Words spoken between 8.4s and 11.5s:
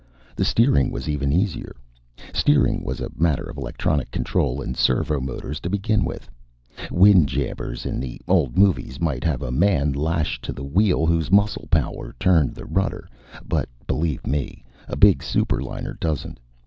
movies might have a man lashed to the wheel whose